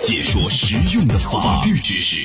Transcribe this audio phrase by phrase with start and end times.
[0.00, 2.16] 解说实用的法律知识，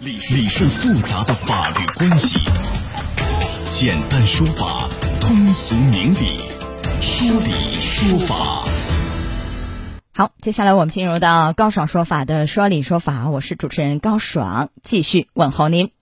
[0.00, 2.36] 理理顺复杂的法律关系，
[3.70, 4.88] 简单说法，
[5.20, 6.40] 通俗明理，
[7.00, 8.64] 说理说法。
[10.12, 15.92] 好，接下来我们进入到高爽说法的说理说法，我是主持人高爽，继续问候您。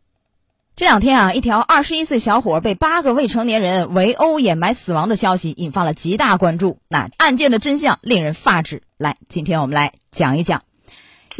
[0.74, 6.78] 这两天啊，一条二十一岁小伙被八个未成年人围殴掩埋死亡的消息引发了极大关注。
[6.88, 8.82] 那案件的真相令人发指。
[8.96, 10.62] 来，今天我们来讲一讲。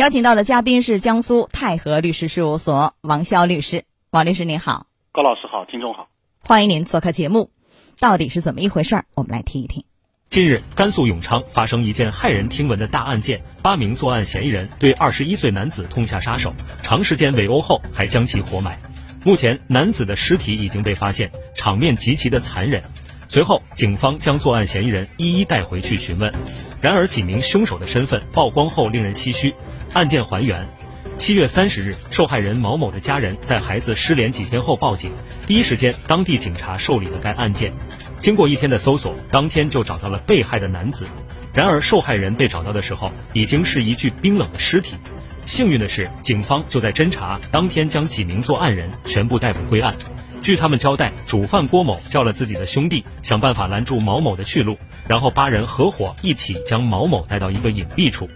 [0.01, 3.85] 邀请到的嘉宾是江苏泰和律师事务所王潇律师。
[4.09, 6.09] 王律师您好，高老师好，听众好，
[6.39, 7.51] 欢迎您做客节目。
[7.99, 9.05] 到底是怎么一回事儿？
[9.15, 9.85] 我们来听一听。
[10.27, 18.81] 近日，甘肃永昌发生一件骇人听闻的大案件，八名作案嫌疑人对二十一岁男子痛下杀手，长时间围殴后还将其活埋。
[19.23, 22.83] 目前，男子的尸体已经被发现，场面极其的残忍。
[23.29, 26.33] 随后，警方将作案嫌疑人一一带回去询问。
[26.81, 29.55] 然而，几名凶手的身份曝光后，令人唏嘘。
[29.93, 30.69] 案件还原：
[31.17, 35.11] 七月三十日，受害人毛某的家人在孩子失联几天后报警，
[35.49, 37.73] 第一时间，当地警察受理了该案件。
[38.17, 41.09] 经过一天的搜索，当天就找到了被害的男子。
[41.53, 44.95] 然而，受害人被找到的时候，已经是一具冰冷的尸体。
[45.43, 49.97] 幸运的是，警方就在侦查当天将几名作案人全部逮捕归案。
[50.41, 58.31] 据他们交代，主犯郭某叫了自己的兄弟，想办法拦住毛某的去路，然后八人合伙一起将毛某带到一个隐蔽处。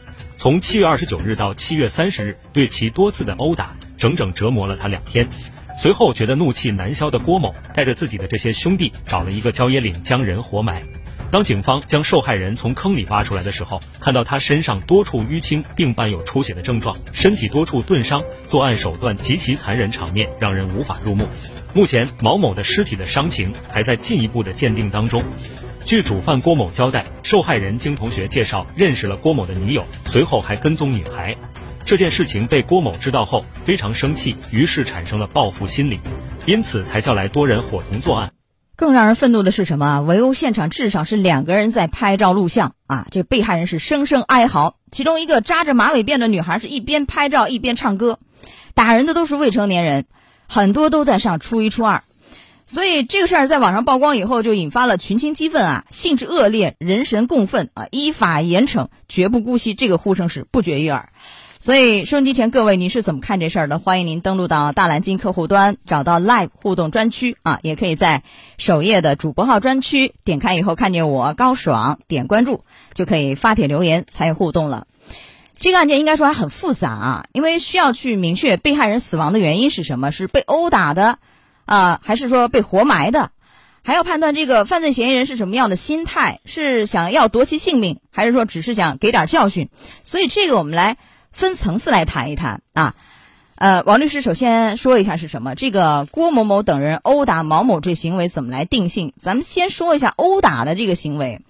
[0.45, 5.27] 从七月二十九日到七月三十日，对其多次的殴打，整整折磨了他两天。
[5.81, 10.83] 随后觉得怒气难消的郭某，带着自己的这些兄弟，找了一个郊野岭将人活埋。
[11.31, 21.27] 当警方将受害人从坑里挖出来的时候，看到他身上多处淤青，并伴有出血的症状，身体多处钝伤，作案手段极其残忍，场面让人无法入目。
[21.73, 25.25] 目前，毛某的尸体的伤情还在进一步的鉴定当中。
[25.85, 31.37] 据主犯郭某交代，受害人经同学介绍认识了郭某的女友，随后还跟踪女孩。
[31.85, 36.01] 这件事情被郭某知道后非常生气，于是产生了报复心理，
[36.47, 38.33] 因此才叫来多人伙同作案。
[38.77, 40.01] 更让人愤怒的是什么？
[40.01, 43.07] 围殴现场至少是两个人在拍照录像啊！
[43.11, 48.19] 这被害人是声声哀嚎，其中一个扎着马尾辫的女孩是一边拍照一边唱歌，
[48.73, 50.07] 打人的都是未成年人，
[50.49, 52.03] 很多都在上初一初二。
[52.67, 61.11] 所以这个事儿在网上曝光以后，就引发了群情激愤啊，性质恶劣，人神共愤啊，依法严惩，绝不姑息，这个呼声是不绝于耳。
[61.61, 63.79] 所以收音机前各位，您是怎么看这事儿的？
[63.79, 68.23] 欢迎您登录到大蓝鲸客户端，找到 Live 互动专区啊，也可以在
[68.59, 74.87] 首页的主播号专区点开以后，看见我高爽，点关注就可以发帖留言参与互动了。
[75.59, 81.19] 这个案件应该说还很复杂啊，因为需要去明确被害人死亡的原因是什么，是被殴打的。
[81.65, 83.31] 啊，还是说被活埋的，
[83.83, 89.69] 还要判断这个犯罪嫌疑人是什么样的心态，是想要夺其性命，还是说只是想给点教训？
[90.03, 90.97] 所以这个我们来
[91.33, 92.95] 分层次来谈一谈啊。
[93.57, 95.55] 呃，王律师首先说一下是什么？
[95.55, 99.13] 这个郭某某等人殴打毛某这行为怎么来定性？
[99.17, 101.41] 咱们先说一下殴打的这个行为，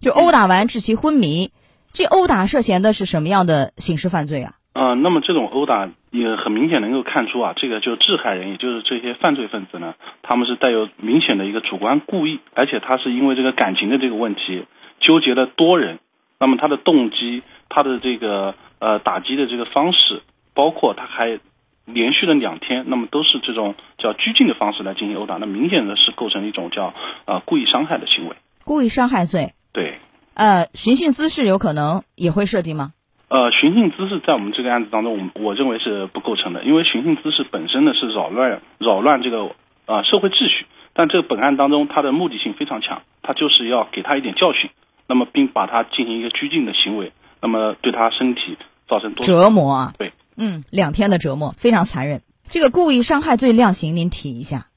[0.00, 1.50] 就殴打完致其昏迷，
[1.92, 4.54] 这殴打涉嫌的是什么样的刑事犯罪啊？
[4.72, 14.64] 呃，那么这种殴打也很明显能够看出啊，这个就是致害人，也就是这些犯罪分子呢，他们是带有明显的一个主观故意，而且他是因为这个感情的这个问题
[15.00, 15.98] 纠结了多人，
[16.38, 20.22] 那么他的动机，他的这个呃打击的这个方式，
[20.54, 21.38] 包括他还
[21.84, 26.94] 连续了两天，那么都是这种叫拘禁的方式来进行殴打，那明显的是构成一种叫
[27.26, 29.52] 呃故意伤害的行为，故意伤害罪。
[29.72, 29.98] 对。
[30.34, 32.92] 呃，寻衅滋事有可能也会涉及吗？
[33.28, 39.50] 呃，寻衅滋事在我们这个案子当中，我我认为是不构成的，因为寻衅滋事本身呢是扰乱扰乱这个
[39.84, 44.70] 啊社会秩序，但这个本案当中他的目的性非常强，他就是要给他一点教训，
[45.06, 47.12] 那么并把他进行一个拘禁的行为，
[47.42, 48.56] 那么对他身体
[48.88, 49.92] 造成多折磨啊？
[49.98, 52.22] 对，嗯，两天的折磨非常残忍。
[52.48, 54.67] 这个故意伤害罪量刑您提一下。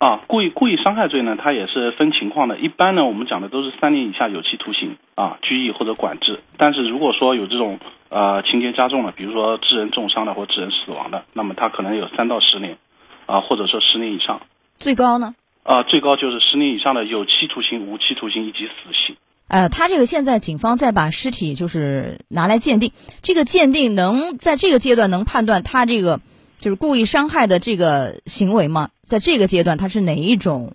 [0.00, 2.58] 啊，故意故意伤害罪呢，它也是分情况的。
[2.58, 6.40] 一般呢，我们讲的都是三年以下有期徒刑啊，拘役或者管制。
[6.56, 7.78] 但是如果说有这种
[8.08, 12.78] 呃情节加重了，比如说致人重伤的或致人死亡的，那么他可能有三到十年，
[13.26, 14.40] 啊，或者说十年以上。
[14.78, 15.34] 最高呢？
[15.64, 18.72] 啊，最高就是十年以上的有期徒刑、无期徒刑以及死
[19.06, 19.14] 刑。
[19.48, 22.90] 呃，他这个现在警方在把尸体就是拿来鉴定，
[23.20, 26.20] 这个鉴定能在这个阶段能判断他这个。
[26.60, 28.90] 就是故意伤害的这个行为吗？
[29.00, 30.74] 在这个阶段，它是哪一种，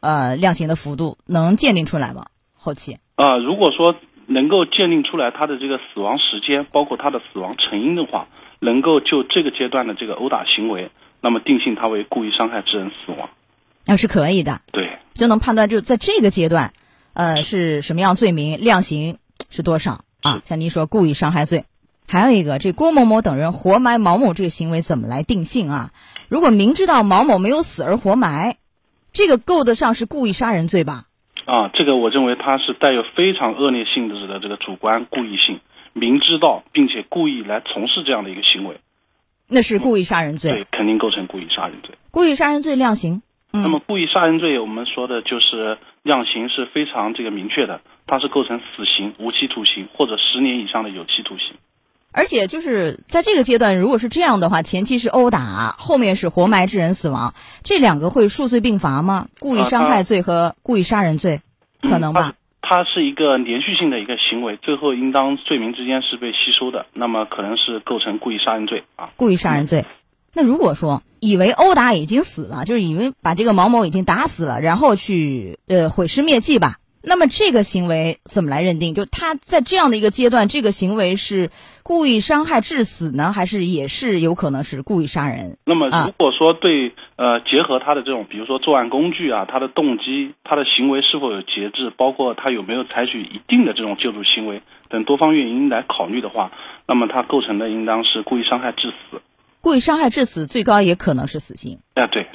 [0.00, 2.26] 呃，量刑的幅度能鉴定出来吗？
[2.54, 3.94] 后期啊，如果说
[4.26, 8.28] 能够鉴定出来他的这个死亡时间，包括他的死亡成因的话，
[8.60, 10.90] 能够就这个阶段的这个殴打行为，
[11.22, 13.30] 那么定性他为故意伤害致人死亡，
[13.86, 14.60] 那是可以的。
[14.70, 16.74] 对，就能判断就在这个阶段，
[17.14, 19.16] 呃，是什么样罪名，量刑
[19.48, 20.42] 是多少啊？
[20.44, 21.64] 像您说故意伤害罪。
[22.08, 25.90] 还有一个，这郭某某等人活埋毛某这个行为怎么来定性啊？
[26.28, 28.56] 如果明知道毛某没有死而活埋，
[29.12, 31.04] 这个够得上是故意杀人罪吧？
[31.46, 35.60] 啊，这个我认为他是带有非常恶劣性质的这个主观故意性，
[35.92, 38.76] 明知道并且故意来从事这样的一个行为，
[39.48, 40.52] 那是故意杀人罪。
[40.52, 41.94] 对，肯定构成故意杀人罪。
[42.10, 43.22] 故意杀人罪量刑，
[43.52, 51.56] 嗯那么故意杀人罪，我们说的就是量刑是非常这个明确的，它是构成死刑、无期徒刑或者十年以上的有期徒刑。
[52.12, 59.28] 而且就是在这个阶段，如果是这样的话，前期是殴打，后面是活埋致人死亡，这两个会数罪并罚吗？
[59.38, 61.40] 故意伤害罪和故意杀人罪，
[61.80, 62.34] 可能吧？
[62.60, 69.10] 它是一个连续性的一个行为，最后应当罪名之间是被吸收的，那么可能是构成故意杀人罪啊。
[69.16, 69.84] 故意杀人罪。
[70.34, 78.94] 那如果说以为殴打已经死了，就是以为把这个毛某已经打死了，然后去呃毁尸灭迹吧，那么这个行为怎么来认定？
[78.94, 81.50] 就他在这样的一个阶段，这个行为是
[81.82, 85.58] 故意伤害致死呢，还是也是有可能是故意杀人？
[85.64, 96.52] 那么啊如果说对、呃结合他的这种，比如说作案工具啊，他的动机，他的行为是否有节制，包括他有没有采取一定的这种救助行为等多方原因来考虑的话，
[96.86, 99.20] 那么他构成的应当是故意伤害致死。
[99.60, 101.78] 故意伤害致死，最高也可能是死刑。
[101.94, 102.28] 啊、对啊，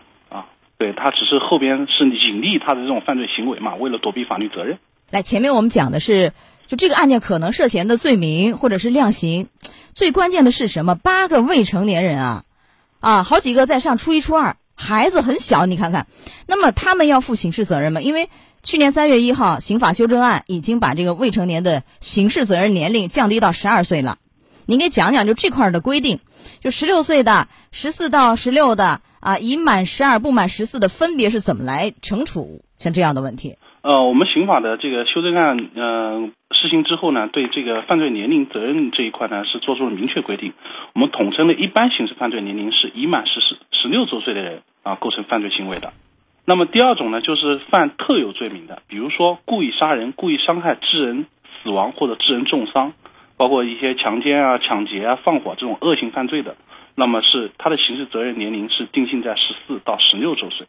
[0.77, 4.77] 对他只是后边是隐匿他的这种犯罪行为嘛，为了躲避法律责任。
[5.09, 6.33] 来，前面我们讲的是，
[6.67, 9.47] 就这个案件可能涉嫌的罪名或者是量刑，
[9.93, 10.95] 最关键的是什么？
[10.95, 12.43] 八个未成年人啊，
[12.99, 16.07] 啊，好几个在上初一、初二，孩子很小，你看看，
[16.45, 18.01] 那么他们要负刑事责任吗？
[18.01, 18.29] 因为
[18.61, 24.17] 去年三月一号，刑法修正案已经把这个未成年的刑事责任年龄降低到十二岁了。
[24.65, 26.19] 您给讲讲，就这块的规定，
[26.59, 33.55] 就十六岁的、十四到十六的啊，已满十二不满十四的，分别是怎么来惩处像这样的问题？
[33.81, 40.53] 呃，我们刑法的这个修正案，呃，施行之后呢，对这个犯罪年龄责任这一块呢，是做出了明确规定。
[40.93, 45.93] 我们统称的一般刑事犯罪年龄是已满十四十六周岁的人啊，构成犯罪行为的。
[46.43, 51.25] 那么第二种呢，就是犯特有罪名的，比如说故意杀人、故意伤害致人
[51.63, 52.93] 死亡或者致人重伤，
[53.37, 56.55] 包括一些强奸啊、抢劫啊、放火这种恶性犯罪的，
[56.99, 60.65] 那么是他的刑事责任年龄是定性在十四到十六周岁。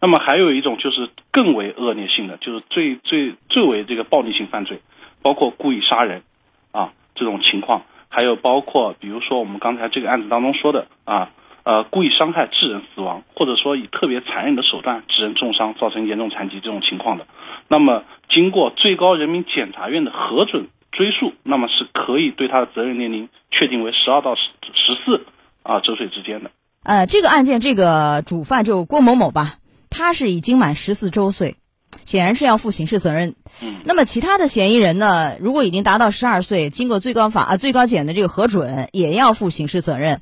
[0.00, 4.80] 那么还有一种就是更为恶劣性的，就是最最最为这个暴力性犯罪，
[5.22, 6.24] 包括故意杀人
[6.72, 11.30] 啊这种情况，还有包括比如说我们刚才这个案子当中说的啊
[11.62, 17.28] 呃故意伤害致人死亡，或者说以特别残忍的手段致人重伤，造成严重残疾这种情况的，
[17.68, 24.42] 那么经过最高人民检察院的核准追诉，那么是可以对他的责任年龄确定为十二到十
[24.74, 25.24] 十四
[25.64, 26.52] 啊周岁之间的。
[26.84, 29.56] 呃，这个案件这个主犯就郭某某吧，
[29.90, 31.56] 他是已经满十四周岁，
[32.04, 33.34] 显然是要负刑事责任。
[33.62, 40.20] 嗯那么其他的嫌疑人呢，如果已经达到十二岁，经过最高法啊最高检的这个核准，也要负刑事责任。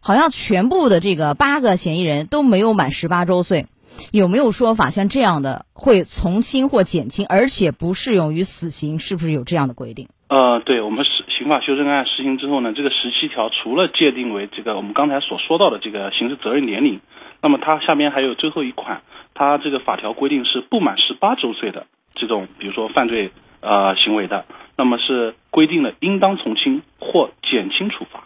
[0.00, 3.66] 好像全部的这个八个嫌疑人都没有满十八周岁，
[4.10, 8.98] 有没有说法像这样的会从轻或减轻，而且不适用于死刑？
[8.98, 10.08] 是不是有这样的规定？
[10.28, 11.06] 呃，对我们
[11.44, 17.00] 刑刑法修正案实行之后呢，这个十七条除了界定为这个我们刚才所说到的这个刑事责任年龄，
[17.42, 19.02] 那么它下面还有最后一款，
[19.34, 23.30] 它这个法条规定是不满十八周岁的这种，比如说犯罪
[23.60, 24.46] 呃行为的，
[24.78, 28.24] 那么是规定了应当从轻或减轻处罚。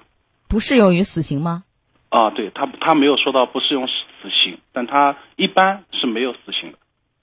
[0.49, 1.65] 不适用于死刑吗？
[2.11, 6.79] 啊，对他他没有说到不适用死死刑，但他一般是没有死刑的。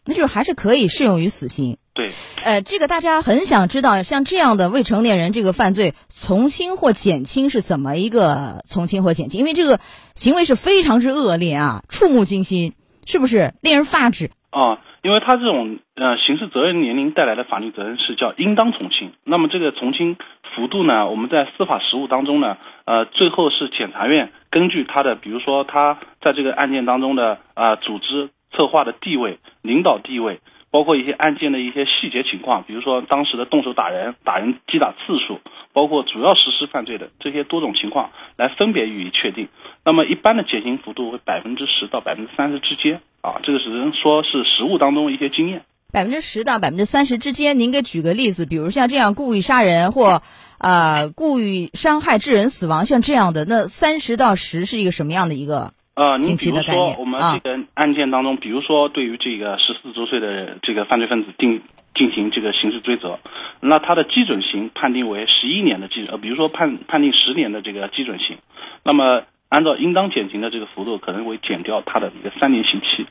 [0.05, 1.77] 那就是还是可以适用于死刑。
[1.93, 2.09] 对，
[2.43, 9.39] 呃，这个大家很想知道，像这样的未成年人这个犯罪，从轻或减轻是怎么一个从轻或减轻？
[9.39, 9.79] 因为这个
[10.13, 12.73] 行为是非常之恶劣啊，触目惊心，
[13.05, 14.29] 是不是令人发指？
[14.49, 20.17] 啊，因为他这种呃刑事责任年龄带来的法律责任是叫应当从轻，那么这个从轻
[20.53, 30.39] 幅度呢，我们在司法实务当中呢，呃，最后是检察院根据他的，比如说他在这个案件当中的啊、组织策划的地位、领导地位，
[30.71, 35.39] 包括一些案件的一些细节情况，比如说当时的动手打人、打人击打次数，
[35.73, 39.49] 包括主要实施犯罪的这些多种情况，来分别予以确定。
[39.83, 45.61] 那么一般的减刑幅度为百分之十到百分之三十之间啊，这个只能说是实务当中一些经验。
[45.93, 50.21] 百分之十到百分之三十之间，您给举个例子，比如像这样故意杀人或
[50.57, 55.73] 呃故意伤害致人死亡，像这样的，那三十到十是一个什么样的一个？
[55.95, 61.61] 呃，近你比如说我们啊这个案件当中，比如说对于这个十四周岁的这个犯罪分子定
[61.95, 63.17] 进行这个刑事追责，
[63.61, 68.37] 那他的基准刑判定为十一年的基呃，比如说判判定十年的这个基准刑，
[68.83, 73.07] 那么按照应当减刑的这个幅度，可能会减掉他的一个三年刑期，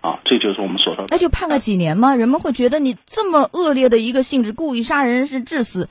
[0.00, 1.14] 啊，这就是我们所说的。
[1.14, 2.16] 那就判个几年吗？
[2.16, 5.88] 人们会觉得你这么恶劣的一个性质，故意杀人是致死，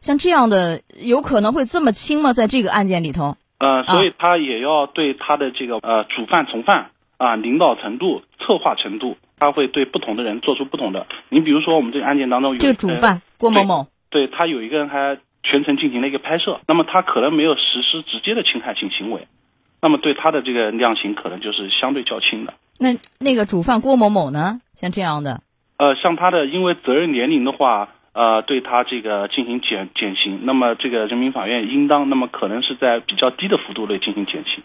[0.00, 2.32] 像这样的有可能会这么轻吗？
[2.32, 3.36] 在这个案件里头？
[3.62, 11.06] 呃，所以他也要对他的这个呃主犯从犯啊领导程度、策划程度，他会对不同的人做出不同的。
[11.28, 19.28] 你比如说我们这个案件当中有这个主犯郭某某，对他有一个人还全程进行了一个拍摄，那么他可能没有实施直接的侵害性行为，
[19.80, 22.54] 那么对他的这个量刑可能就是相对较轻的。
[22.80, 22.88] 那
[23.20, 24.60] 那个主犯郭某某呢？
[24.74, 25.40] 像这样的，
[25.78, 27.90] 呃，像他的因为责任年龄的话。
[28.12, 34.62] 呃，对他这个进行减减刑，那么这个人民法院应当，那么可能是在比较低的幅度内进行减刑。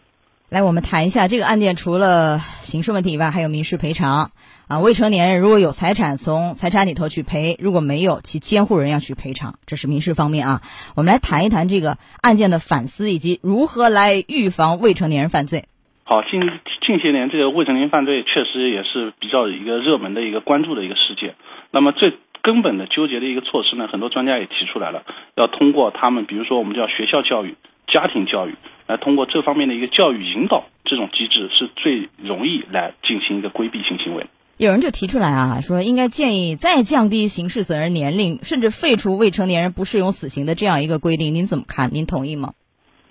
[0.49, 4.29] 来，我们谈一下这个案件，除了刑事问题以外，还有民事赔偿
[4.69, 4.79] 啊。
[4.79, 10.61] 未成年人如果有财产，从财产里头去赔；如果没有，其监护人要去赔偿，这是民事方面啊。
[10.95, 15.63] 我们来谈一谈这个案件的反思以及如何来预防未成年人犯罪。
[16.05, 16.39] 好，近
[16.85, 21.35] 近些年这个未成年犯罪确实也是比较一个热门的一个关注的一个事件。
[21.71, 25.03] 那么最根本的纠结的一个措施呢，很多专家也提出来了，
[25.35, 28.55] 要通过他们，比如说我们叫学校教育、家庭教育，
[28.87, 34.25] 来通过这方面的一个教育引导，这种机制是最容易来进行一个规避性行为。
[34.55, 41.89] 有人就提出来啊，说应该建议再降低刑事责任年龄，甚至废除未成年人不适用死刑的这样一个规定，您怎么看？
[41.91, 42.53] 您同意吗？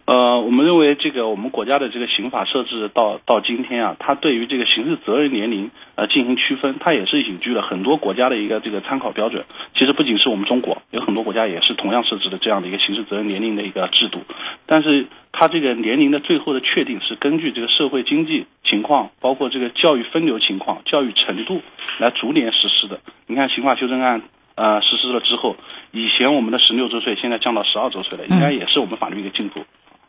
[0.06, 9.44] 呃，我们认为这个我们国家的这个刑法设置到到今天啊，它对于这个刑事责任年龄呃进行区分，它也是引据了很多国家的一个这个参考标准。
[9.74, 14.20] 其实不仅是我们中国，有很多国家也是同样设置的这样的一个刑事责任年龄的一个制度。
[14.66, 21.62] 但是它这个年龄的最后的确定是根据这个社会经济情况，包括这个教育分流情况、教育程度
[21.98, 23.00] 来逐年实施的。
[23.26, 24.22] 你看刑法修正案
[24.54, 25.56] 呃实施了之后，
[25.90, 29.64] 以前我们的十六周岁现在降到十二周岁了，应该也是我们法律一个进步。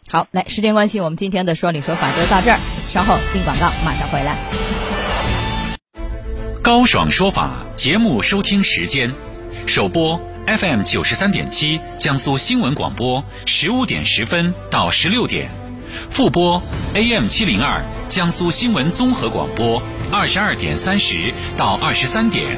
[0.10, 4.38] 好，来，时间关系，我们今天的说理说法就到这儿，稍后进广告，马上回来。
[6.64, 9.14] 高爽说法节目收听时间：
[9.66, 15.50] 首播 FM 九十三点七，江苏新闻广播，十五点十分到十六点；
[16.10, 22.58] 复播 AM 七零二，江苏新闻综合广播，二十二点三十到二十三点。